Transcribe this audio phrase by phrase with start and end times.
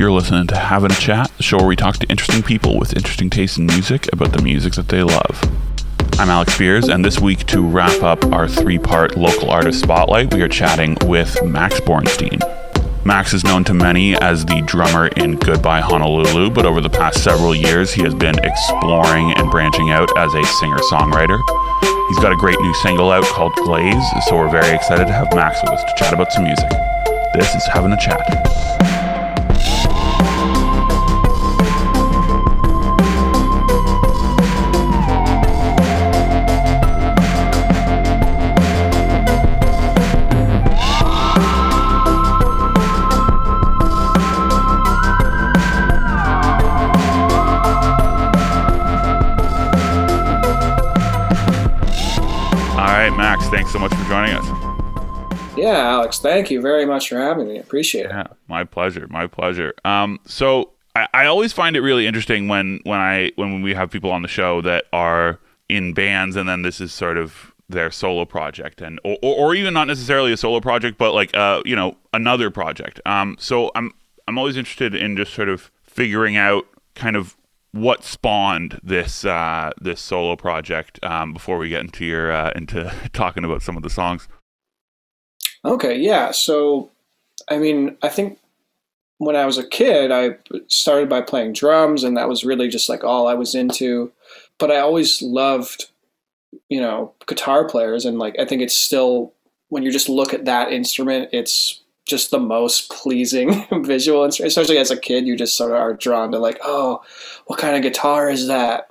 [0.00, 2.96] You're listening to Having a Chat, the show where we talk to interesting people with
[2.96, 5.38] interesting tastes in music about the music that they love.
[6.18, 10.32] I'm Alex Beers, and this week, to wrap up our three part local artist spotlight,
[10.32, 12.40] we are chatting with Max Bornstein.
[13.04, 17.22] Max is known to many as the drummer in Goodbye Honolulu, but over the past
[17.22, 21.38] several years, he has been exploring and branching out as a singer songwriter.
[22.08, 25.34] He's got a great new single out called Glaze, so we're very excited to have
[25.34, 26.70] Max with us to chat about some music.
[27.34, 28.69] This is Having a Chat.
[53.50, 54.46] Thanks so much for joining us.
[55.56, 57.58] Yeah, Alex, thank you very much for having me.
[57.58, 58.10] Appreciate it.
[58.10, 59.06] Yeah, my pleasure.
[59.10, 59.74] My pleasure.
[59.84, 63.90] Um, so I, I always find it really interesting when when I when we have
[63.90, 67.90] people on the show that are in bands, and then this is sort of their
[67.90, 71.76] solo project, and or, or even not necessarily a solo project, but like uh, you
[71.76, 73.00] know another project.
[73.04, 73.92] Um, so I'm
[74.28, 77.36] I'm always interested in just sort of figuring out kind of
[77.72, 82.92] what spawned this uh, this solo project um, before we get into your uh, into
[83.12, 84.28] talking about some of the songs.
[85.64, 86.30] Okay, yeah.
[86.30, 86.90] So,
[87.50, 88.38] I mean, I think
[89.18, 90.36] when I was a kid, I
[90.68, 94.12] started by playing drums, and that was really just like all I was into.
[94.58, 95.90] But I always loved,
[96.68, 99.32] you know, guitar players, and like I think it's still
[99.68, 104.90] when you just look at that instrument, it's just the most pleasing visual, especially as
[104.90, 105.26] a kid.
[105.26, 107.02] You just sort of are drawn to like, oh,
[107.46, 108.90] what kind of guitar is that?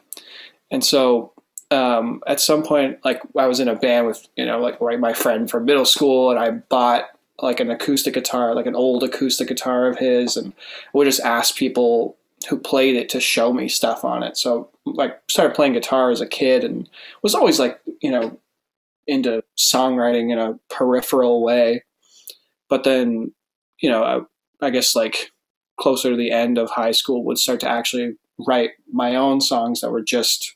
[0.71, 1.33] And so
[1.71, 5.13] um, at some point, like I was in a band with you know like my
[5.13, 7.05] friend from middle school, and I bought
[7.41, 10.53] like an acoustic guitar, like an old acoustic guitar of his, and
[10.93, 12.17] we just ask people
[12.49, 14.37] who played it to show me stuff on it.
[14.37, 16.89] So like started playing guitar as a kid, and
[17.21, 18.37] was always like you know
[19.07, 21.83] into songwriting in a peripheral way
[22.69, 23.33] but then,
[23.81, 25.31] you know, I, I guess like
[25.79, 28.13] closer to the end of high school would start to actually
[28.47, 30.55] write my own songs that were just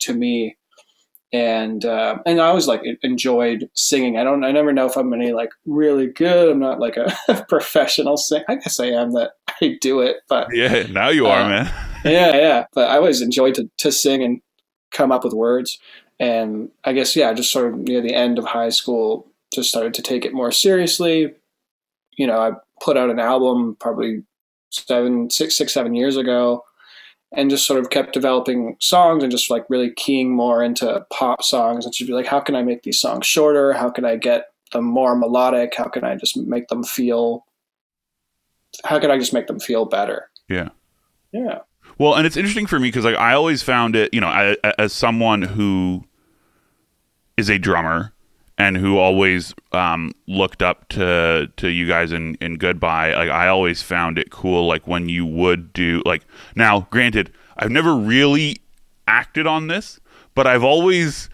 [0.00, 0.56] to me
[1.34, 4.16] and uh, and I always like enjoyed singing.
[4.16, 4.44] I don't.
[4.44, 6.48] I never know if I'm any like really good.
[6.48, 8.44] I'm not like a professional singer.
[8.48, 9.14] I guess I am.
[9.14, 11.72] That I do it, but yeah, now you are, uh, man.
[12.04, 12.66] yeah, yeah.
[12.72, 14.40] But I always enjoyed to to sing and
[14.92, 15.76] come up with words.
[16.20, 19.92] And I guess yeah, just sort of near the end of high school, just started
[19.94, 21.34] to take it more seriously
[22.16, 24.22] you know, I put out an album probably
[24.70, 26.64] seven, six, six, seven years ago,
[27.36, 31.42] and just sort of kept developing songs and just like really keying more into pop
[31.42, 33.72] songs and she'd be like, how can I make these songs shorter?
[33.72, 35.74] How can I get them more melodic?
[35.76, 37.44] How can I just make them feel?
[38.84, 40.30] How can I just make them feel better?
[40.48, 40.70] Yeah.
[41.32, 41.60] Yeah.
[41.98, 44.56] Well, and it's interesting for me because like I always found it, you know, I,
[44.78, 46.04] as someone who
[47.36, 48.12] is a drummer
[48.56, 53.48] and who always um, looked up to to you guys in in goodbye like i
[53.48, 58.58] always found it cool like when you would do like now granted i've never really
[59.08, 60.00] acted on this
[60.34, 61.28] but i've always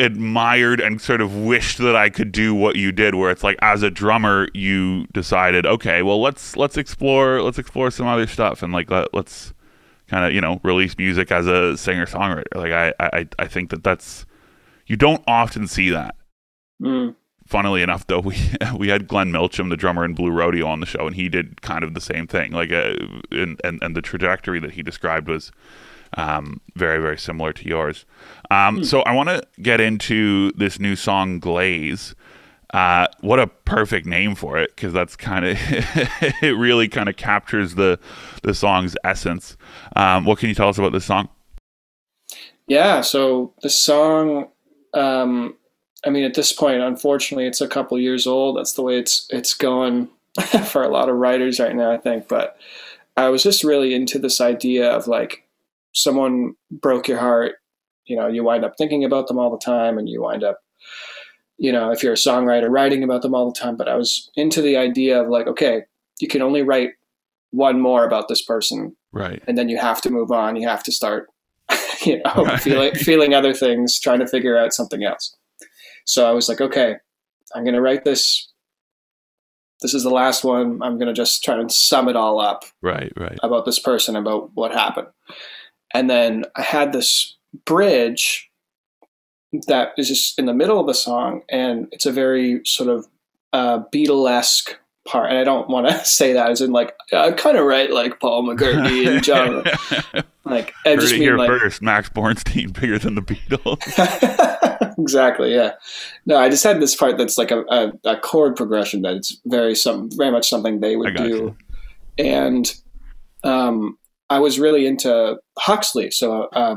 [0.00, 3.56] admired and sort of wished that i could do what you did where it's like
[3.62, 8.62] as a drummer you decided okay well let's let's explore let's explore some other stuff
[8.62, 9.54] and like let, let's
[10.08, 13.70] kind of you know release music as a singer songwriter like I, I i think
[13.70, 14.26] that that's
[14.86, 16.16] you don't often see that
[16.82, 17.14] Mm.
[17.46, 18.36] Funnily enough, though, we
[18.76, 21.62] we had Glenn Milchem, the drummer in Blue Rodeo, on the show, and he did
[21.62, 22.52] kind of the same thing.
[22.52, 22.94] Like, uh,
[23.30, 25.52] and, and and the trajectory that he described was
[26.16, 28.04] um, very very similar to yours.
[28.50, 28.86] Um, mm.
[28.86, 32.14] So I want to get into this new song, Glaze.
[32.72, 35.56] Uh, what a perfect name for it because that's kind of
[36.42, 38.00] it really kind of captures the
[38.42, 39.56] the song's essence.
[39.94, 41.28] Um, what can you tell us about this song?
[42.66, 44.48] Yeah, so the song
[44.94, 45.56] um,
[46.06, 48.56] I mean, at this point, unfortunately, it's a couple years old.
[48.56, 50.08] That's the way it's it's going
[50.66, 52.28] for a lot of writers right now, I think.
[52.28, 52.56] But
[53.16, 55.46] I was just really into this idea of like
[55.92, 57.56] someone broke your heart.
[58.06, 60.60] You know, you wind up thinking about them all the time, and you wind up,
[61.56, 63.76] you know, if you're a songwriter, writing about them all the time.
[63.76, 65.82] But I was into the idea of like, okay,
[66.20, 66.90] you can only write
[67.50, 69.42] one more about this person, right?
[69.46, 70.56] And then you have to move on.
[70.56, 71.28] You have to start,
[72.04, 72.60] you know, right.
[72.60, 75.34] feeling feeling other things, trying to figure out something else.
[76.04, 76.96] So I was like, okay,
[77.54, 78.50] I'm going to write this.
[79.80, 80.82] This is the last one.
[80.82, 82.64] I'm going to just try and sum it all up.
[82.82, 83.38] Right, right.
[83.42, 85.08] About this person, about what happened.
[85.92, 88.50] And then I had this bridge
[89.66, 93.06] that is just in the middle of the song, and it's a very sort of
[93.52, 94.74] uh, Beatlesque
[95.06, 97.92] part, and I don't want to say that as in like I kind of write
[97.92, 99.64] like Paul McCartney and John.
[100.44, 101.82] like I just mean here like first.
[101.82, 103.78] Max Bornstein bigger than the Beatles.
[104.98, 105.54] exactly.
[105.54, 105.72] Yeah.
[106.26, 109.40] No, I just had this part that's like a, a, a chord progression that it's
[109.46, 111.56] very some very much something they would do, you.
[112.18, 112.74] and
[113.42, 113.98] um,
[114.30, 116.10] I was really into Huxley.
[116.10, 116.76] So a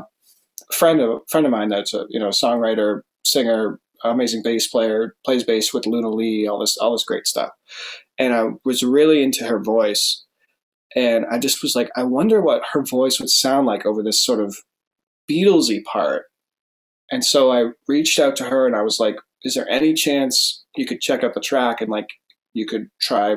[0.72, 5.14] friend of a friend of mine that's a you know songwriter, singer, amazing bass player,
[5.24, 7.50] plays bass with Luna Li, all this all this great stuff,
[8.18, 10.24] and I was really into her voice,
[10.98, 14.20] and I just was like, I wonder what her voice would sound like over this
[14.20, 14.56] sort of
[15.30, 16.24] Beatlesy part.
[17.12, 19.14] And so I reached out to her and I was like,
[19.44, 22.08] is there any chance you could check out the track and like
[22.52, 23.36] you could try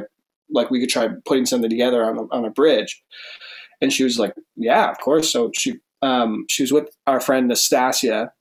[0.49, 2.99] like we could try putting something together on a, on a bridge
[3.79, 7.47] and she was like yeah of course so she um, she was with our friend
[7.47, 8.31] nastasia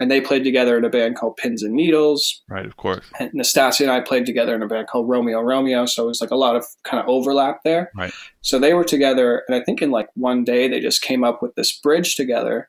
[0.00, 3.04] and they played together in a band called pins and needles right, of course.
[3.20, 6.20] and nastasia and i played together in a band called romeo romeo so it was
[6.20, 8.12] like a lot of kind of overlap there Right.
[8.40, 11.42] so they were together and i think in like one day they just came up
[11.42, 12.68] with this bridge together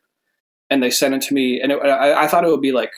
[0.70, 2.92] and they sent it to me and it, I, I thought it would be like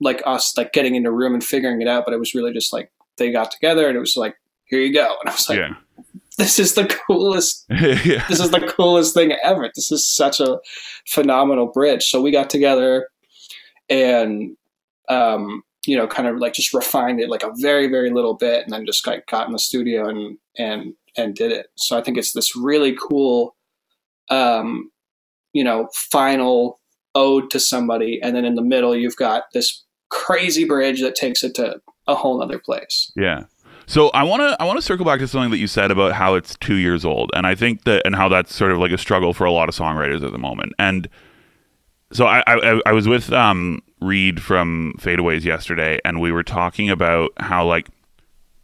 [0.00, 2.52] like us like getting in a room and figuring it out but it was really
[2.52, 5.48] just like they got together and it was like here you go and i was
[5.48, 5.74] like yeah.
[6.38, 8.24] this is the coolest yeah.
[8.28, 10.58] this is the coolest thing ever this is such a
[11.06, 13.08] phenomenal bridge so we got together
[13.88, 14.56] and
[15.08, 18.64] um you know kind of like just refined it like a very very little bit
[18.64, 22.02] and then just like got in the studio and and and did it so i
[22.02, 23.54] think it's this really cool
[24.30, 24.90] um
[25.52, 26.80] you know final
[27.14, 31.42] ode to somebody and then in the middle you've got this crazy bridge that takes
[31.44, 33.44] it to a whole other place Yeah.
[33.86, 36.12] So I want to I want to circle back to something that you said about
[36.12, 38.92] how it's 2 years old and I think that and how that's sort of like
[38.92, 40.72] a struggle for a lot of songwriters at the moment.
[40.78, 41.08] And
[42.14, 46.88] so I I, I was with um Reed from Fadeaways yesterday and we were talking
[46.88, 47.88] about how like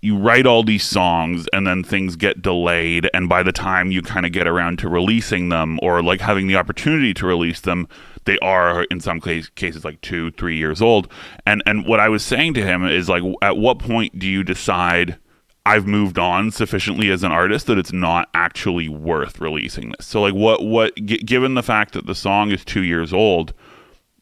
[0.02, 4.00] you write all these songs and then things get delayed and by the time you
[4.00, 7.86] kind of get around to releasing them or like having the opportunity to release them
[8.24, 11.10] they are in some case, cases like two three years old.
[11.46, 14.44] And and what i was saying to him is like at what point do you
[14.44, 15.18] decide
[15.66, 20.22] i've moved on sufficiently as an artist that it's not actually worth releasing this so
[20.22, 23.52] like what what g- given the fact that the song is two years old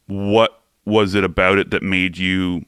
[0.07, 2.65] what was it about it that made you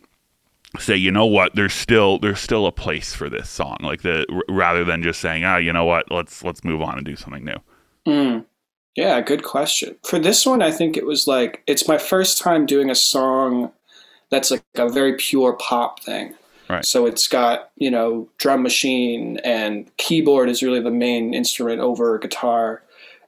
[0.80, 4.26] say you know what there's still there's still a place for this song like the
[4.32, 7.16] r- rather than just saying ah you know what let's let's move on and do
[7.16, 7.58] something new
[8.08, 8.46] Mm.
[8.96, 9.96] Yeah, good question.
[10.04, 13.72] For this one, I think it was like it's my first time doing a song
[14.30, 16.36] that's like a very pure pop thing.
[16.72, 16.86] Right.
[16.86, 22.18] So it's got, you know, drum machine and keyboard is really the main instrument over
[22.18, 22.82] guitar.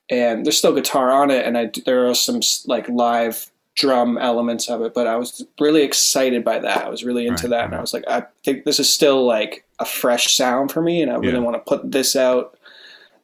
[0.10, 4.69] And there's still guitar on it and I there are some like live drum elements
[4.69, 6.86] of it, but I was really excited by that.
[6.86, 7.75] I was really into Right, that and.
[7.75, 11.12] I was like I think this is still like a fresh sound for me and
[11.12, 11.40] I really Yeah.
[11.40, 12.57] want to put this out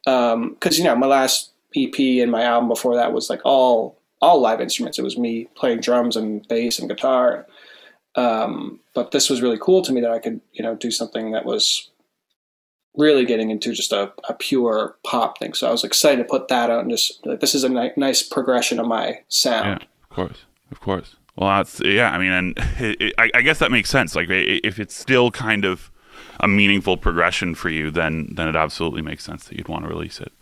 [0.06, 3.96] um because you know my last ep and my album before that was like all
[4.20, 7.46] all live instruments it was me playing drums and bass and guitar
[8.16, 11.30] um but this was really cool to me that i could you know do something
[11.30, 11.90] that was
[12.96, 15.54] really getting into just a, a pure pop thing.
[15.54, 17.92] So i was excited to put that out and just like this is a ni-
[17.96, 19.80] nice progression of my sound.
[19.80, 21.16] Yeah of course of course.
[21.36, 24.14] Well that's yeah i mean and it, it, I, I guess that makes sense.
[24.16, 25.90] Like if it's still kind of
[26.40, 29.88] a meaningful progression for you then then it absolutely makes sense that you'd want to
[29.88, 30.32] release it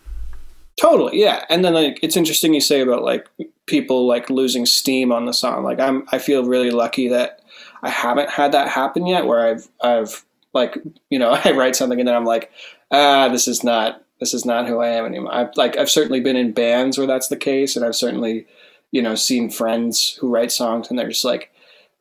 [0.78, 1.44] Totally, yeah.
[1.50, 3.26] And then like it's interesting you say about like
[3.66, 5.64] people like losing steam on the song.
[5.64, 7.40] Like I'm I feel really lucky that
[7.82, 10.78] I haven't had that happen yet where I've I've like
[11.10, 12.52] you know, I write something and then I'm like,
[12.92, 15.34] ah, this is not this is not who I am anymore.
[15.34, 18.46] I've like I've certainly been in bands where that's the case and I've certainly,
[18.92, 21.50] you know, seen friends who write songs and they're just like,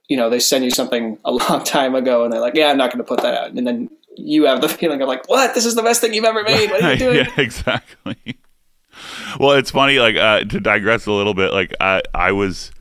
[0.07, 2.77] you know, they send you something a long time ago and they're like, Yeah, I'm
[2.77, 5.55] not gonna put that out and then you have the feeling of like, What?
[5.55, 6.69] This is the best thing you've ever made.
[6.69, 7.15] What are you doing?
[7.17, 8.37] yeah exactly
[9.39, 12.71] well it's funny like uh, to digress a little bit like I I was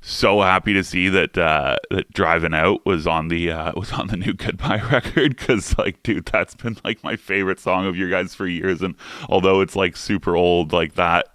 [0.00, 4.08] so happy to see that uh, that driving out was on the uh, was on
[4.08, 8.10] the new goodbye record because like dude that's been like my favorite song of your
[8.10, 8.94] guys for years and
[9.28, 11.28] although it's like super old like that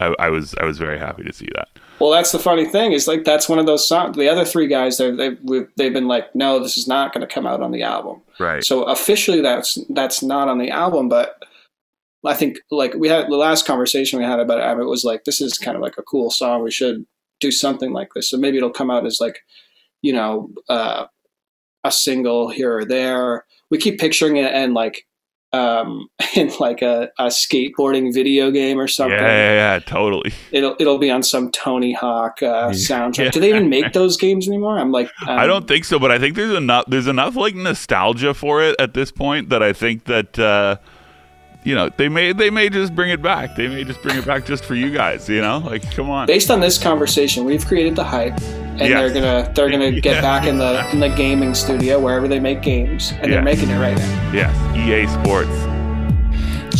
[0.00, 1.68] I, I was I was very happy to see that
[1.98, 4.16] Well, that's the funny thing is like that's one of those songs.
[4.16, 5.38] The other three guys, they're, they've
[5.76, 8.20] they've been like, no, this is not going to come out on the album.
[8.38, 11.08] right So officially, that's that's not on the album.
[11.08, 11.42] But
[12.24, 14.80] I think like we had the last conversation we had about it.
[14.80, 16.62] It was like this is kind of like a cool song.
[16.62, 17.06] We should
[17.40, 18.30] do something like this.
[18.30, 19.40] So maybe it'll come out as like,
[20.02, 21.06] you know, uh,
[21.84, 23.44] a single here or there.
[23.70, 25.06] We keep picturing it and like
[25.52, 29.18] um, in like a, a skateboarding video game or something.
[29.18, 30.32] Yeah, yeah, yeah, totally.
[30.52, 33.32] It'll it'll be on some Tony Hawk uh, soundtrack.
[33.32, 34.78] Do they even make those games anymore?
[34.78, 37.54] I'm like, um, I don't think so, but I think there's enough there's enough like
[37.54, 40.76] nostalgia for it at this point that I think that uh,
[41.66, 43.56] you know they may they may just bring it back.
[43.56, 45.28] They may just bring it back just for you guys.
[45.28, 46.26] You know, like come on.
[46.28, 48.88] Based on this conversation, we've created the hype, and Yes.
[48.88, 50.20] they're gonna they're gonna get Yeah.
[50.20, 53.78] back in the in the gaming studio wherever they make games, and they're making it
[53.80, 54.32] right now.
[54.32, 55.50] Yes, EA Sports.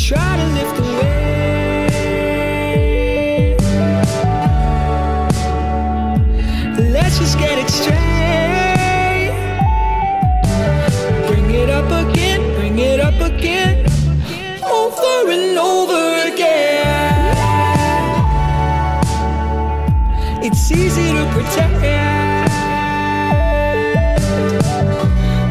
[0.07, 1.17] Try to lift away.
[6.79, 7.97] Let's just get it straight.
[11.27, 13.85] Bring it up again, bring it up again.
[14.87, 17.37] Over and over again.
[20.45, 21.75] It's easy to pretend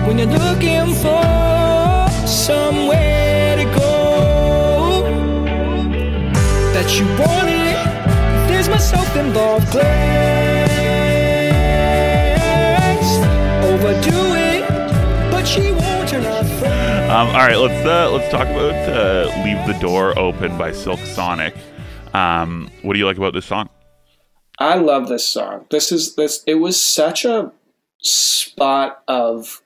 [0.08, 1.27] when you're looking for
[2.25, 5.01] somewhere to go
[6.74, 8.48] that you want it.
[8.48, 9.70] There's myself involved.
[9.70, 10.55] Grace
[17.15, 21.00] Um, all right, let's uh, let's talk about uh, "Leave the Door Open" by Silk
[21.00, 21.55] Sonic.
[22.13, 23.69] Um, what do you like about this song?
[24.60, 25.65] I love this song.
[25.72, 26.43] This is this.
[26.45, 27.53] It was such a
[28.01, 29.62] spot of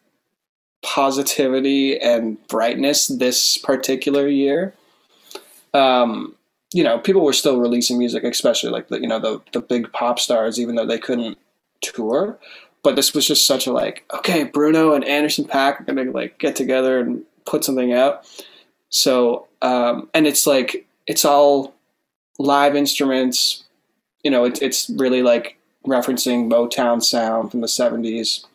[0.84, 4.76] positivity and brightness this particular year.
[5.74, 6.36] Um,
[6.72, 9.92] you know, people were still releasing music, especially like the you know the the big
[9.92, 11.40] pop stars, even though they couldn't
[11.82, 12.38] tour.
[12.84, 16.38] But this was just such a like, okay, Bruno and Anderson .Paak are gonna like
[16.38, 18.26] get together and put something out.
[18.90, 21.74] So, um, and it's like it's all
[22.38, 23.64] live instruments.
[24.24, 28.46] You know, it's it's really like referencing Motown sound from the '70s.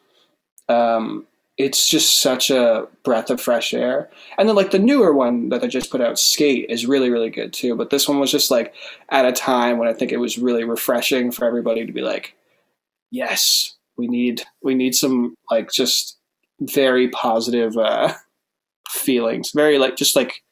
[0.68, 4.10] Um, it's just such a breath of fresh air.
[4.38, 7.30] And then like the newer one that they just put out, Skate, is really really
[7.30, 7.76] good too.
[7.76, 8.74] But this one was just like
[9.10, 12.34] at a time when I think it was really refreshing for everybody to be like,
[13.10, 16.18] yes, we need we need some like just
[16.60, 18.14] very positive uh,
[18.94, 19.50] feelings.
[19.54, 20.42] Very like just like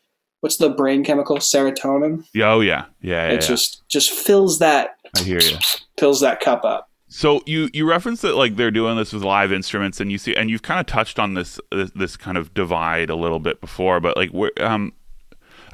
[0.41, 2.25] what's the brain chemical serotonin?
[2.37, 3.29] Oh yeah, yeah, yeah.
[3.29, 3.39] it yeah.
[3.39, 5.57] just just fills that I hear you.
[5.99, 6.91] fills that cup up.
[7.09, 10.35] So you you referenced that like they're doing this with live instruments, and you see,
[10.35, 13.61] and you've kind of touched on this this, this kind of divide a little bit
[13.61, 14.93] before, but like where um.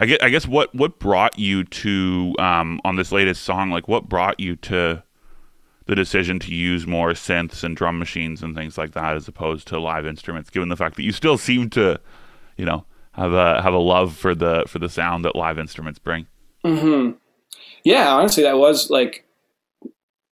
[0.01, 3.89] I guess, I guess what, what brought you to um, on this latest song like
[3.89, 5.03] what brought you to
[5.87, 9.67] the decision to use more synths and drum machines and things like that as opposed
[9.67, 11.99] to live instruments given the fact that you still seem to
[12.59, 15.99] you know have a have a love for the for the sound that live instruments
[15.99, 16.27] bring.
[16.65, 17.13] Hmm
[17.85, 19.25] Yeah, honestly, that was like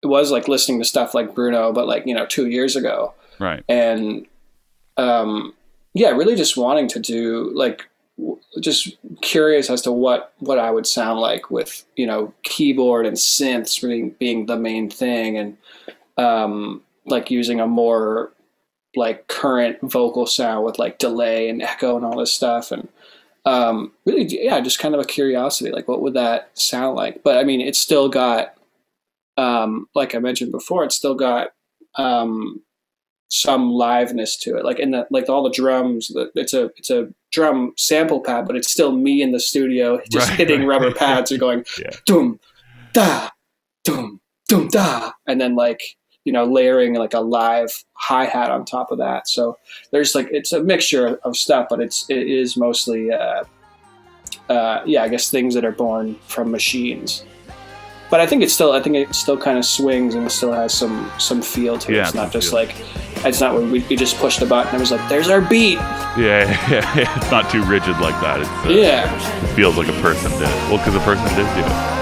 [0.02, 3.14] it was like listening to stuff like Bruno, but like you know two years ago,
[3.38, 3.64] right.
[3.68, 4.26] And
[4.96, 5.54] um,
[5.94, 10.70] yeah, really just wanting to do like w- just curious as to what what I
[10.70, 15.56] would sound like with you know keyboard and synths being being the main thing, and
[16.18, 18.32] um, like using a more
[18.96, 22.88] like current vocal sound with like delay and echo and all this stuff and
[23.44, 27.38] um, really yeah just kind of a curiosity like what would that sound like but
[27.38, 28.54] i mean it's still got
[29.36, 31.48] um, like i mentioned before it's still got
[31.96, 32.60] um,
[33.28, 36.90] some liveness to it like in the like all the drums the, it's a it's
[36.90, 40.68] a drum sample pad but it's still me in the studio just Right, hitting right.
[40.80, 41.90] rubber pads and going Yeah.
[42.06, 42.38] doom
[42.92, 43.30] da
[43.84, 45.82] doom doom da and then like
[46.26, 49.28] you know layering like a live hi-hat on top of that.
[49.28, 49.56] So
[49.92, 53.44] there's like it's a mixture of stuff but it's it is mostly uh,
[54.50, 57.24] uh, yeah i guess things that are born from machines.
[58.10, 60.52] But i think it's still i think it still kind of swings and it still
[60.52, 61.96] has some some feel to it.
[61.96, 62.58] Yeah, it's not just feel.
[62.58, 62.74] like
[63.24, 65.40] it's not where we, we just pushed the button and it was like there's our
[65.40, 65.78] beat.
[66.18, 66.18] Yeah,
[66.70, 67.16] yeah, yeah.
[67.16, 68.40] it's not too rigid like that.
[68.40, 69.44] It's, uh, yeah.
[69.44, 70.42] it feels like a person did.
[70.42, 71.95] It well because a person did do it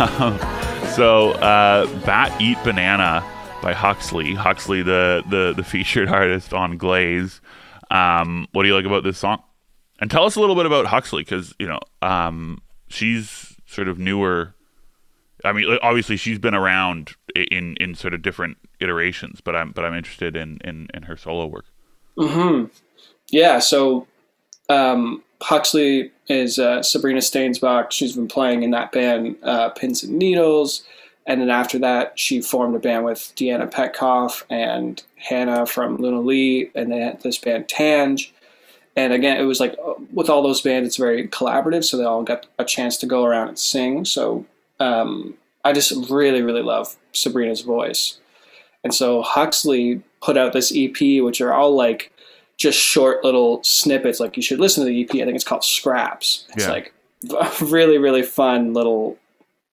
[0.00, 3.22] so, uh, Bat Eat Banana
[3.62, 4.34] by Huxley.
[4.34, 7.42] Huxley, the the the featured artist on Glaze.
[7.90, 9.42] Um, what do you like about this song?
[10.00, 13.98] And tell us a little bit about Huxley, because you know um, she's sort of
[13.98, 14.54] newer.
[15.44, 19.84] I mean, obviously she's been around in in sort of different iterations, but I'm but
[19.84, 21.66] I'm interested in in, in her solo work.
[22.16, 22.66] Mm-hmm.
[23.30, 24.06] Yeah, so
[24.70, 27.90] um, Huxley is uh, Sabrina Stainsbach.
[27.90, 30.84] She's been playing in that band, uh, Pins and Needles.
[31.26, 36.20] And then after that, she formed a band with Deanna Petkoff and Hannah from Luna
[36.20, 36.70] Li.
[36.74, 38.32] And they had this band, Tange.
[38.96, 41.84] And again, it was like uh, with all those bands, it's very collaborative.
[41.84, 44.04] So they all got a chance to go around and sing.
[44.04, 44.46] So
[44.78, 45.34] um,
[45.64, 48.18] I just really, really love Sabrina's voice.
[48.84, 52.12] And so Huxley put out this EP, which are all like
[52.60, 54.20] just short little snippets.
[54.20, 55.10] Like you should listen to the EP.
[55.22, 56.44] I think it's called Scraps.
[56.54, 56.70] It's Yeah.
[56.72, 56.92] like
[57.30, 59.16] a really, really fun little,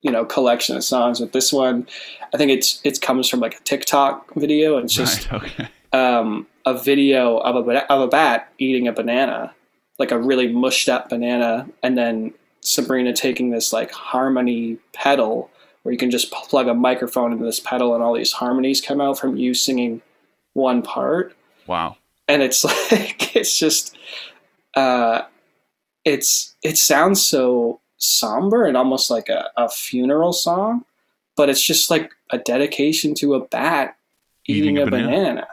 [0.01, 1.19] you know, collection of songs.
[1.19, 1.85] But this one,
[2.33, 4.77] I think it's it comes from like a TikTok video.
[4.77, 5.43] And it's just right.
[5.43, 5.67] Okay.
[5.91, 9.53] um, a video of a of a bat eating a banana,
[9.99, 15.49] like a really mushed up banana, and then Sabrina taking this like harmony pedal
[15.83, 18.99] where you can just plug a microphone into this pedal and all these harmonies come
[19.01, 20.01] out from you singing
[20.53, 21.33] one part
[21.67, 21.95] Wow.
[22.27, 23.95] And it's like it's just
[24.75, 25.21] uh
[26.05, 30.83] it's it sounds so somber and almost like a, a funeral song
[31.35, 33.95] but it's just like a dedication to a bat
[34.47, 35.09] eating, Eating a a, banana.
[35.11, 35.47] banana.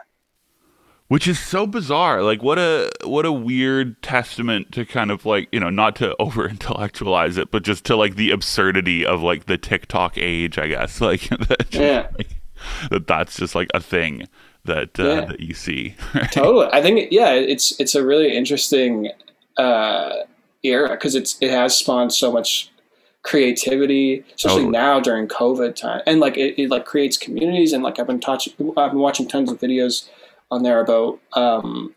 [1.07, 5.47] which is so bizarre like what a what a weird testament to kind of like
[5.51, 9.45] you know not to over intellectualize it but just to like the absurdity of like
[9.45, 12.07] the tiktok age i guess like, that, Yeah.
[12.17, 12.29] like,
[12.91, 14.27] that that's just like a thing
[14.65, 15.25] that uh, Yeah.
[15.25, 15.95] that you see
[16.31, 19.11] totally i think yeah it's it's a really interesting
[19.57, 20.11] uh
[20.63, 22.71] era because it's it has spawned so much
[23.23, 24.71] creativity especially Totally.
[24.71, 28.19] now during covid time and like it, it like creates communities and like i've been
[28.19, 30.07] touching i've been watching tons of videos
[30.51, 31.93] on there about um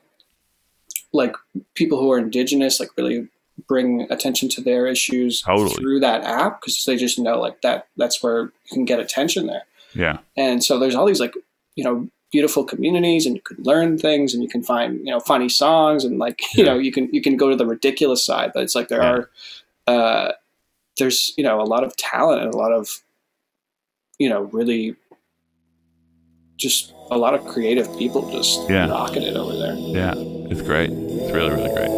[1.12, 1.34] like
[1.74, 3.28] people who are indigenous like really
[3.66, 5.74] bring attention to their issues Totally.
[5.74, 9.46] through that app because they just know like that that's where you can get attention
[9.46, 9.64] there
[9.94, 11.34] yeah and so there's all these like
[11.74, 15.20] you know beautiful communities and you can learn things and you can find you know
[15.20, 16.72] funny songs and like you Yeah.
[16.72, 19.10] know you can you can go to the ridiculous side but it's like there Yeah.
[19.10, 19.30] are
[19.86, 20.32] uh
[20.98, 22.88] there's you know a lot of talent and a lot of
[24.18, 24.94] you know really
[26.56, 28.88] just a lot of creative people just Yeah.
[28.90, 30.14] rocking it over there yeah
[30.50, 31.88] it's great it's really really great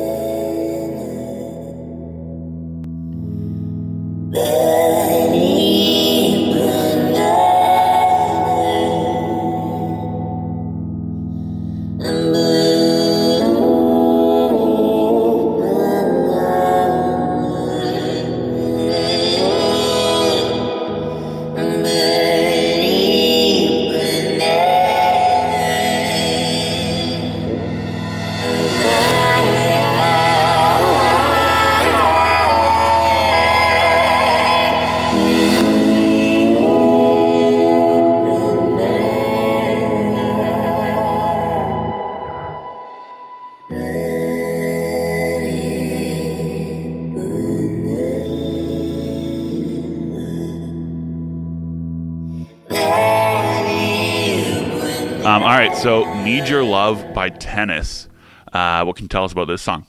[55.83, 58.09] so "Need Your Love" by Tennis.
[58.53, 59.87] Uh, what can you tell us about this song?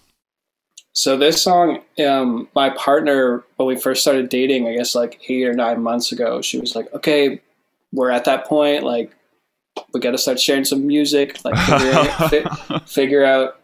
[0.93, 5.45] So this song, um, my partner, when we first started dating, I guess like eight
[5.45, 7.41] or nine months ago, she was like, "Okay,
[7.91, 8.83] we're at that point.
[8.83, 9.15] Like,
[9.93, 11.43] we got to start sharing some music.
[11.43, 12.29] Like, figure, out-
[12.69, 13.59] fi- figure out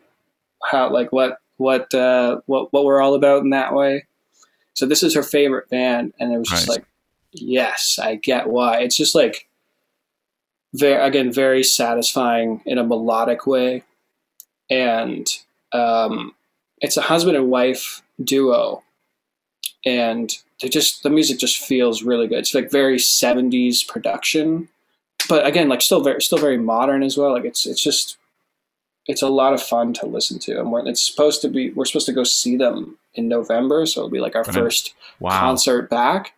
[0.63, 4.05] how, like, what, what, uh, what, what we're all about in that way."
[4.73, 6.85] So this is her favorite band, and it was just like,
[7.31, 9.46] "Yes, I get why." It's just like,
[10.77, 13.83] very again, very satisfying in a melodic way,
[14.69, 15.27] and
[15.71, 16.33] um,
[16.79, 18.83] it's a husband and wife duo.
[19.85, 22.39] And they just the music just feels really good.
[22.39, 24.67] It's like very 70s production.
[25.29, 27.31] But again like still very still very modern as well.
[27.33, 28.17] Like it's it's just
[29.07, 30.59] it's a lot of fun to listen to.
[30.59, 33.85] And we're, it's supposed to be we're supposed to go see them in november.
[33.85, 34.65] So it'll be like our Brilliant.
[34.65, 35.39] first Wow.
[35.39, 36.33] concert back.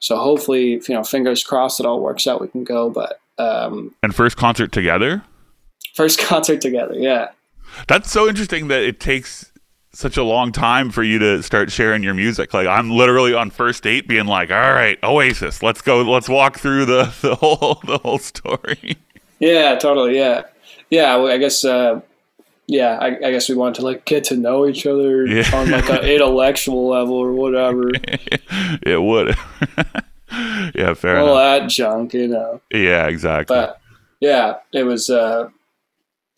[0.00, 2.90] So hopefully you know fingers crossed it all works out we can go.
[2.90, 5.22] But um And first concert together?
[5.94, 7.28] first concert together yeah
[7.88, 9.50] That's so interesting that it takes
[9.94, 12.54] such a long time for you to start sharing your music.
[12.54, 16.00] Like I'm literally on first date being like, "All right, Oasis, let's go.
[16.02, 18.96] Let's walk through the the whole the whole story."
[19.38, 20.16] Yeah, totally.
[20.16, 20.44] Yeah,
[20.88, 21.16] yeah.
[21.16, 21.62] well, I guess.
[21.64, 22.00] Uh,
[22.68, 25.50] yeah, I, I guess we want to like get to know each other Yeah.
[25.52, 27.90] on like an intellectual level or whatever.
[28.86, 29.34] it would.
[30.74, 31.62] yeah, fair all enough.
[31.62, 32.60] that junk, you know.
[32.72, 33.54] Yeah, exactly.
[33.54, 33.80] But
[34.20, 35.10] yeah, it was.
[35.10, 35.48] uh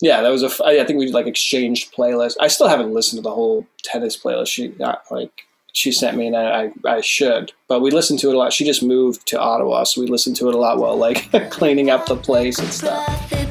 [0.01, 0.47] Yeah, that was a.
[0.47, 2.35] f- I I think we like exchanged playlists.
[2.39, 4.47] I still haven't listened to the whole tennis playlist.
[4.47, 5.31] She got like
[5.73, 7.51] she sent me, and I I should.
[7.67, 8.53] But we listened to it a lot.
[8.53, 11.89] She just moved to Ottawa, so we listened to it a lot while like cleaning
[11.89, 13.44] up the place and stuff.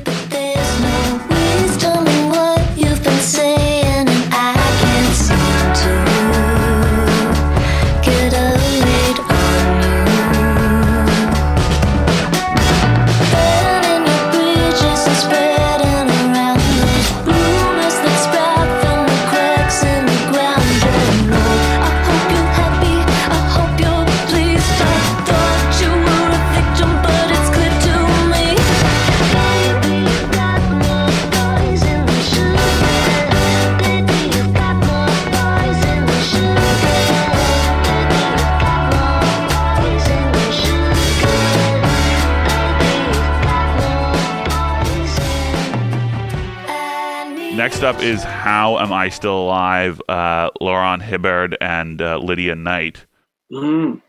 [47.85, 50.01] Up is How Am I Still Alive?
[50.09, 53.05] Uh, Lauren Hibberd and uh, Lydia Night.
[53.53, 54.01] Mm.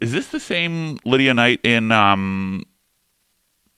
[0.00, 2.64] Is this the same Lydia Night in um,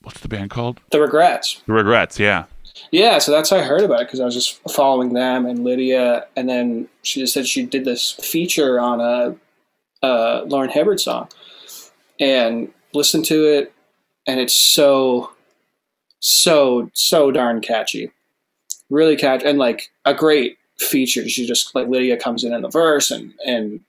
[0.02, 0.80] what's the band called?
[0.90, 1.62] The Regrettes.
[1.66, 2.18] The Regrettes.
[2.18, 2.44] Yeah.
[2.90, 5.64] Yeah, so that's how I heard about it because I was just following them and
[5.64, 9.34] Lydia, and then she just said she did this feature on a,
[10.06, 11.28] a Lauren Hibberd song,
[12.20, 13.72] and listened to it,
[14.26, 15.32] and it's so,
[16.20, 18.10] so so darn catchy,
[18.90, 21.28] really catch and like a great feature.
[21.28, 23.80] She just like Lydia comes in in the verse and and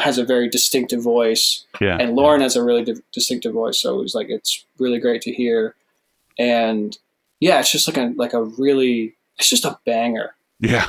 [0.00, 1.96] has a very distinctive voice, Yeah.
[1.98, 3.80] and Lauren has a really di- distinctive voice.
[3.80, 5.74] So it was like it's really great to hear,
[6.38, 6.96] and
[7.40, 10.88] yeah, it's just like a like a really it's just a banger, Yeah.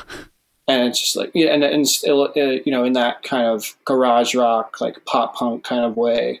[0.68, 3.74] and it's just like yeah, and and still uh, you know in that kind of
[3.84, 6.40] garage rock like pop punk kind of way,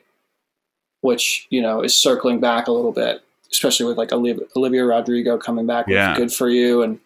[1.00, 3.22] which you know is circling back a little bit,
[3.52, 6.16] especially with like Olivia, Olivia Rodrigo coming back Yeah.
[6.16, 6.98] "Good for You" and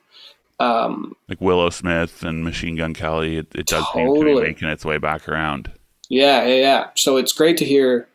[0.59, 3.37] um, Like Willow Smith and Machine Gun Kelly.
[3.39, 4.43] It, it does seem to be Totally.
[4.49, 5.71] making its way back around.
[6.09, 6.87] Yeah, yeah, yeah.
[6.95, 8.09] So it's great to hear,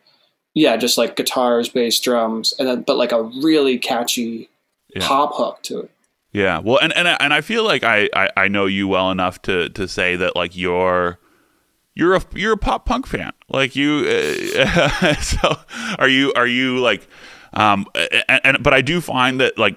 [0.54, 4.48] yeah, just like guitars, bass, drums, and then but like a really catchy
[4.94, 5.06] Yeah.
[5.06, 5.90] pop hook to it.
[6.32, 6.58] Yeah.
[6.58, 9.40] Well, and and I- and I feel like I, I I know you well enough
[9.42, 11.18] to to say that like you're
[11.94, 13.32] you're a you're a pop punk fan.
[13.50, 15.56] Like you uh, so
[15.98, 17.06] are you are you like
[17.54, 17.86] um
[18.28, 19.76] and, and but I do find that like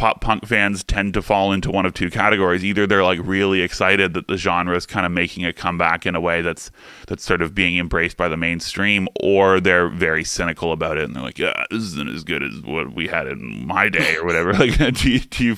[0.00, 2.64] pop punk fans tend to fall into one of two categories.
[2.64, 6.14] Either they're like really excited that the genre is kind of making a comeback in
[6.14, 6.70] a way that's
[7.06, 11.14] that's sort of being embraced by the mainstream, or they're very cynical about it and
[11.14, 14.24] they're like, "Yeah, this isn't as good as what we had in my day or
[14.24, 15.54] whatever." like, do you, do you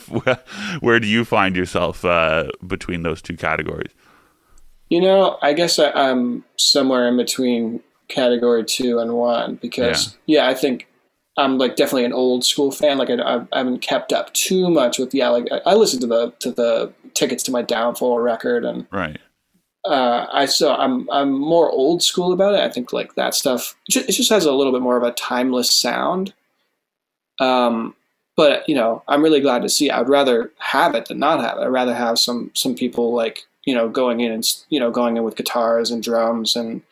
[0.80, 3.92] where do you find yourself uh, between those two categories?
[4.88, 10.48] You know, I guess I, I'm somewhere in between category two and one because yeah,
[10.48, 10.88] I think
[11.36, 12.98] I'm like definitely an old school fan.
[12.98, 15.30] Like I, I, haven't kept up too much with yeah.
[15.30, 19.18] Like I, I listened to the to the tickets to my downfall record and Right.
[19.84, 22.60] uh, I so I'm I'm more old school about it.
[22.60, 23.76] I think like that stuff.
[23.88, 26.34] It just, it just has a little bit more of a timeless sound.
[27.40, 27.94] Um,
[28.36, 29.90] but you know, I'm really glad to see.
[29.90, 31.62] I would rather have it than not have it.
[31.62, 35.16] I'd rather have some some people like you know going in and you know going
[35.16, 36.82] in with guitars and drums and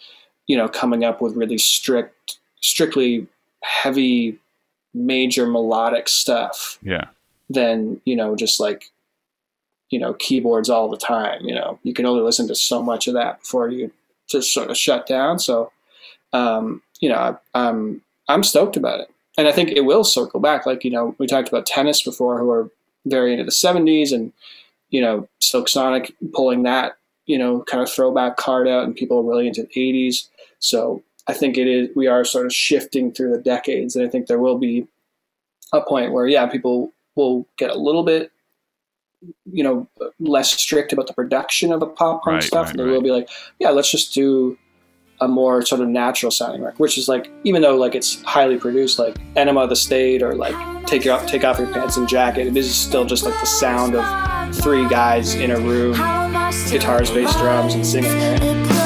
[0.46, 3.26] you know coming up with really strict, strictly
[3.62, 4.38] heavy,
[4.94, 7.07] major melodic stuff Yeah.
[7.49, 8.90] than you know just like
[9.90, 11.79] you know keyboards all the time you know?
[11.83, 13.90] You can only listen to so much of that before you
[14.29, 15.38] just sort of shut down.
[15.38, 15.73] So
[16.33, 19.11] um, you know I, i'm i'm stoked about it.
[19.38, 22.38] And i think it will circle back like you know we talked about tennis before
[22.38, 22.70] who are
[23.07, 24.33] very into the 70s and
[24.90, 26.96] you know silk sonic pulling that
[27.27, 31.03] you know kind of throwback card out and people are really into the 80s so
[31.30, 34.26] i think it is we are sort of shifting through the decades and i think
[34.26, 34.86] there will be
[35.72, 38.32] a point where yeah people will get a little bit
[39.52, 39.86] you know
[40.18, 42.92] less strict about the production of the pop punk Right, stuff right, and they right.
[42.92, 44.56] will be like yeah let's just do
[45.22, 48.56] a more sort of natural sounding record which is like even though like it's highly
[48.56, 50.54] produced like enema of the state or like
[50.86, 53.94] take your take off your pants and jacket it is still just like the sound
[53.94, 55.92] of three guys in a room
[56.70, 58.79] guitars bass drums and singing right?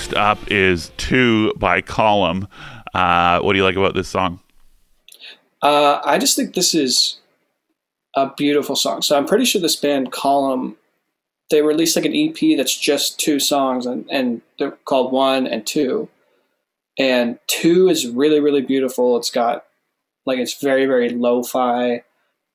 [0.00, 2.48] Next up is Two by Column.
[2.94, 4.40] Uh, what do you like about this song?
[5.60, 7.18] Uh, I just think this is
[8.16, 9.02] a beautiful song.
[9.02, 10.78] So I'm pretty sure this band Column,
[11.50, 15.66] they released like an EP that's just two songs, and, and they're called One and
[15.66, 16.08] Two.
[16.98, 19.18] And Two is really really beautiful.
[19.18, 19.66] It's got
[20.24, 22.04] like it's very very lo-fi,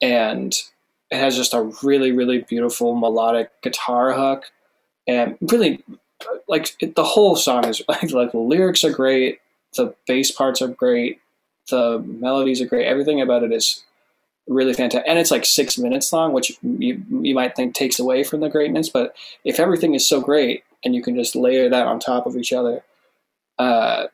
[0.02, 0.56] and
[1.12, 4.46] it has just a really really beautiful melodic guitar hook,
[5.08, 5.84] and really
[6.48, 9.40] like the whole song is like like the lyrics are great,
[9.76, 11.20] the bass parts are great,
[11.70, 12.88] the melodies are great.
[12.88, 13.84] Everything about it is
[14.48, 18.24] really fantastic, and it's like six minutes long, which you you might think takes away
[18.24, 18.90] from the greatness.
[18.90, 22.38] But if everything is so great, and you can just layer that on top of
[22.38, 22.84] each other,
[23.58, 24.08] uh,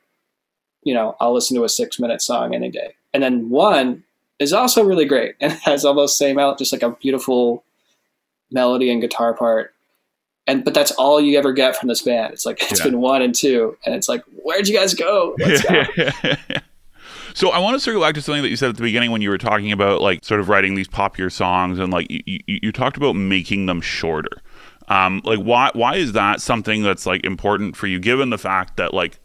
[0.84, 2.96] you know, I'll listen to a six minute song any day.
[3.14, 4.04] And then one
[4.40, 7.64] is also really great and has almost same out, just like a beautiful
[8.52, 9.74] melody and guitar part.
[10.52, 12.34] And but that's all you ever get from this band.
[12.34, 12.88] It's like it's Yeah.
[12.92, 15.36] been one and two, and it's like, where'd you guys go?
[15.40, 15.84] Let's go.
[17.34, 19.22] so I want to circle back to something that you said at the beginning when
[19.22, 22.40] you were talking about like sort of writing these popular songs and like you, you,
[22.48, 24.42] you talked about making them shorter.
[24.90, 28.76] Um, like why why is that something that's like important for you given the fact
[28.76, 29.20] that like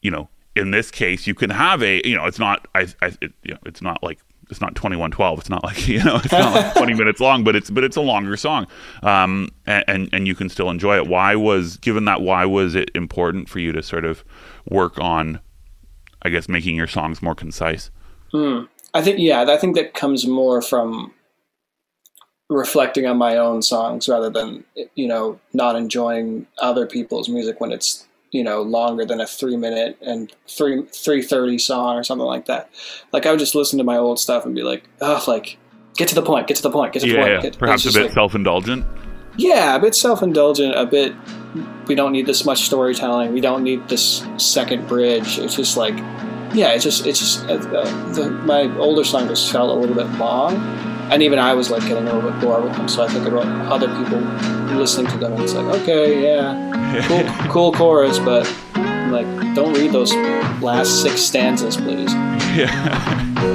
[0.00, 3.06] you know in this case you can have a you know it's not I, I
[3.20, 6.32] it, you know it's not like it's not 2112 it's not like you know it's
[6.32, 8.66] not like 20 minutes long but it's but it's a longer song.
[9.02, 11.06] Um and, and and you can still enjoy it.
[11.06, 14.24] Why was given that why was it important for you to sort of
[14.68, 15.40] work on
[16.22, 17.90] I guess making your songs more concise.
[18.94, 21.12] I think yeah, I think that comes more from
[22.48, 27.72] reflecting on my own songs rather than you know not enjoying other people's music when
[27.72, 32.26] it's you know longer than a three minute and three three thirty song or something
[32.26, 32.70] like that.
[33.12, 35.56] Like I would just listen to my old stuff and be like, oh, like
[35.96, 37.32] get to the point, get to the point, get to the Yeah, point.
[37.32, 37.40] yeah.
[37.42, 38.84] Get- perhaps a bit like- self-indulgent.
[39.36, 41.14] yeah, a bit self indulgent, a bit.
[41.86, 43.32] We don't need this much storytelling.
[43.32, 45.38] We don't need this second bridge.
[45.38, 45.96] It's just like,
[46.54, 49.96] yeah, it's just it's just uh, uh, the, my older song just felt a little
[49.96, 50.56] bit long,
[51.10, 52.88] and even I was like getting a little bit bored with them.
[52.88, 54.20] So I think about other people
[54.76, 58.44] listening to them, and it's like, okay, yeah, cool, cool chorus, but
[59.10, 60.12] like, don't read those
[60.62, 62.12] last six stanzas, please.
[62.54, 63.47] Yeah.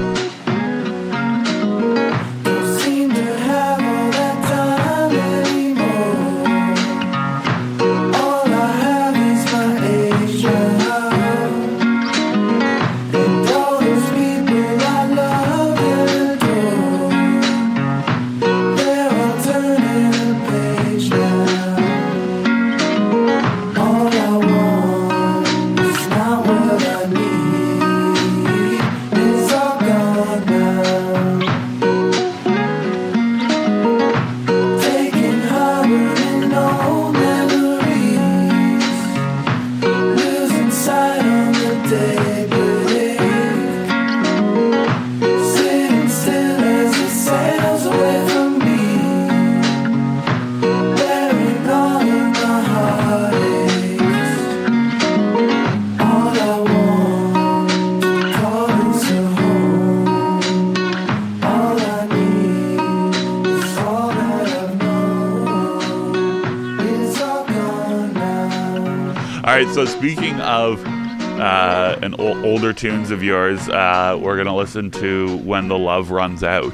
[69.54, 69.68] Right.
[69.74, 75.38] So speaking of uh, an o- older tunes of yours, uh, we're gonna listen to
[75.40, 76.74] "When the Love Runs Out."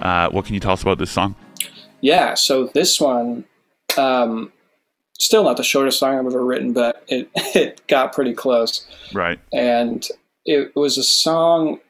[0.00, 1.34] Uh, what can you tell us about this song?
[2.00, 3.44] Yeah, so this one,
[3.96, 4.52] um,
[5.18, 8.86] still not the shortest song I've ever written, but it it got pretty close.
[9.12, 9.38] Right.
[9.52, 10.06] and
[10.44, 11.80] it was a song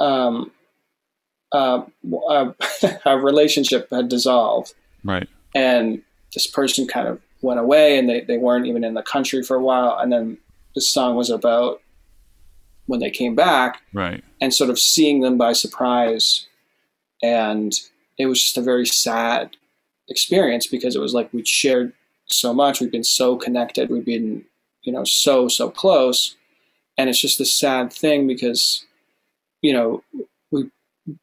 [0.00, 0.50] um,
[1.52, 1.82] uh,
[2.30, 2.54] a,
[3.04, 4.72] a relationship had dissolved
[5.04, 5.28] Right.
[5.54, 6.00] and
[6.34, 9.56] this person kind of went away and they, they weren't even in the country for
[9.56, 9.96] a while.
[9.98, 10.38] And then
[10.74, 11.80] this song was about
[12.86, 14.22] when they came back Right.
[14.40, 16.46] and sort of seeing them by surprise.
[17.22, 17.72] And
[18.18, 19.56] it was just a very sad
[20.08, 21.92] experience because it was like we'd shared
[22.26, 22.80] so much.
[22.80, 23.90] We've been so connected.
[23.90, 24.44] We've been
[24.82, 26.36] you know so so close.
[26.98, 28.84] And it's just a sad thing because
[29.62, 30.02] you know
[30.50, 30.70] we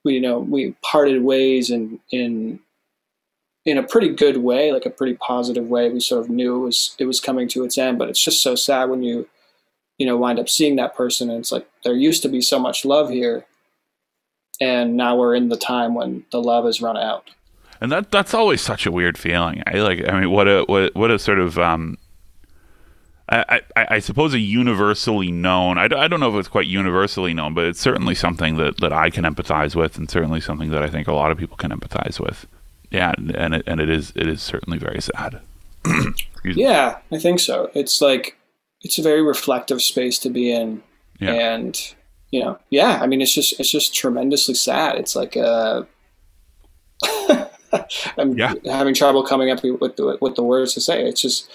[0.03, 2.59] we you know we parted ways in in
[3.65, 6.65] in a pretty good way like a pretty positive way we sort of knew it
[6.65, 9.27] was it was coming to its end but it's just so sad when you
[9.97, 12.59] you know wind up seeing that person and it's like there used to be so
[12.59, 13.45] much love here
[14.59, 17.29] and now we're in the time when the love has run out
[17.81, 19.61] And that that's always such a weird feeling.
[19.67, 20.07] I like.
[20.07, 21.97] I mean, what a what what a sort of um.
[23.27, 25.77] I, I, I suppose a universally known.
[25.77, 28.93] I, I don't know if it's quite universally known, but it's certainly something that, that
[28.93, 31.71] I can empathize with, and certainly something that I think a lot of people can
[31.71, 32.47] empathize with.
[32.93, 35.41] Yeah, and, and it and it is it is certainly very sad.
[36.45, 37.71] Yeah, I think so.
[37.73, 38.37] It's like
[38.81, 40.83] it's a very reflective space to be in,
[41.21, 41.31] Yeah.
[41.31, 41.95] and
[42.31, 42.99] you know, yeah.
[43.01, 44.97] I mean, it's just it's just tremendously sad.
[44.97, 45.83] It's like uh,
[48.17, 48.53] I'm Yeah.
[48.65, 51.03] having trouble coming up with the with the words to say.
[51.07, 51.49] It's just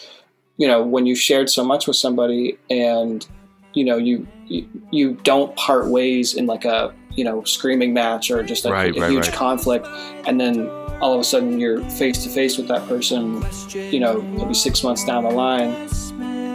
[0.57, 3.27] you know when you've shared so much with somebody and
[3.74, 8.31] you know you you, you don't part ways in like a you know screaming match
[8.31, 9.35] or just like Right, a, right, huge right.
[9.37, 9.87] conflict
[10.27, 10.68] and then
[11.00, 14.82] all of a sudden you're face to face with that person you know maybe six
[14.82, 15.88] months down the line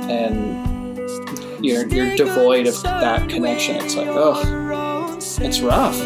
[0.10, 0.64] and
[1.64, 3.78] you're you're devoid of that connection.
[3.78, 5.98] It's like oh it's rough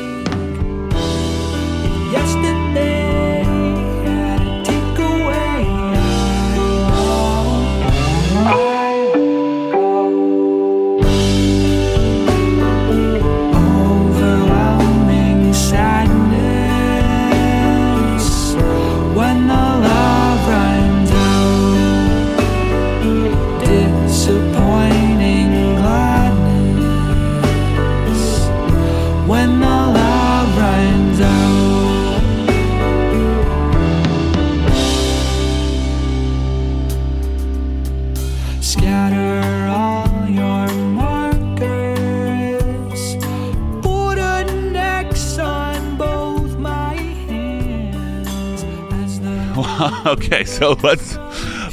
[50.11, 51.17] okay, so let's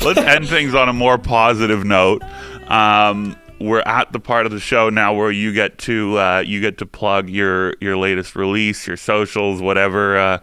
[0.02, 2.22] let's end things on a more positive note.
[2.68, 6.60] Um, we're at the part of the show now where you get to uh, you
[6.60, 10.38] get to plug your your latest release, your socials, whatever uh,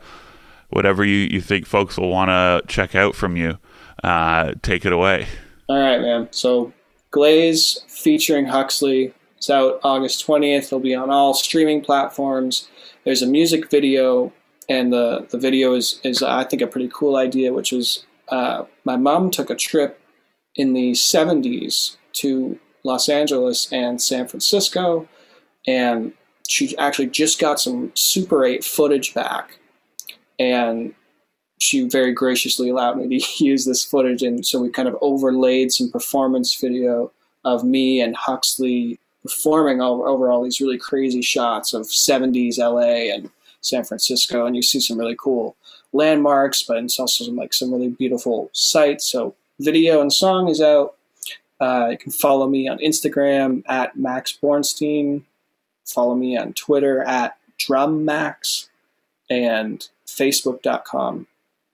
[0.69, 3.57] whatever you, you think folks will want to check out from you.
[4.03, 5.27] Uh, take it away.
[5.69, 6.73] all right man so
[7.11, 12.67] glaze featuring huxley it's out august 20th it'll be on all streaming platforms
[13.03, 14.33] there's a music video
[14.71, 18.63] and the the video is is I think a pretty cool idea, which is uh,
[18.85, 19.99] my mom took a trip
[20.55, 25.07] in the 70s to Los Angeles and San Francisco,
[25.67, 26.13] and
[26.47, 29.59] she actually just got some Super 8 footage back,
[30.39, 30.93] and
[31.59, 35.73] she very graciously allowed me to use this footage, and so we kind of overlaid
[35.73, 37.11] some performance video
[37.43, 43.13] of me and Huxley performing over, over all these really crazy shots of 70s LA
[43.13, 43.29] and
[43.61, 45.55] San Francisco, and you see some really cool
[45.93, 49.07] landmarks, but it's also some, like some really beautiful sights.
[49.07, 50.95] So video and song is out.
[51.59, 55.23] Uh, you can follow me on Instagram at Max Bornstein.
[55.85, 58.67] Follow me on Twitter at DrumMax
[59.29, 61.27] and Facebook.com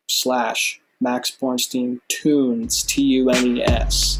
[0.07, 4.19] slash Max Bornstein Tunes T U N E S.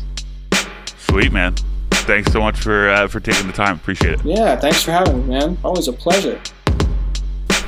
[1.00, 1.56] Sweet man.
[1.92, 3.76] Thanks so much for uh, for taking the time.
[3.76, 4.24] Appreciate it.
[4.24, 5.58] Yeah, thanks for having me, man.
[5.64, 6.40] Always a pleasure.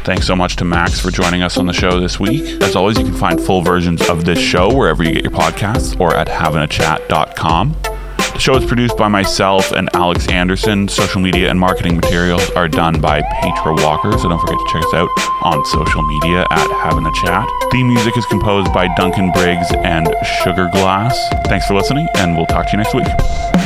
[0.09, 2.63] Thanks so much to Max for joining us on the show this week.
[2.63, 5.99] As always, you can find full versions of this show wherever you get your podcasts
[5.99, 7.73] or at havingachat.com.
[7.83, 10.87] The show is produced by myself and Alex Anderson.
[10.87, 14.83] Social media and marketing materials are done by Petra Walker, so don't forget to check
[14.83, 15.09] us out
[15.43, 17.47] on social media at Having a Chat.
[17.71, 20.07] Theme music is composed by Duncan Briggs and
[20.41, 21.15] Sugar Glass.
[21.45, 23.58] Thanks for listening, and we'll talk to you next week.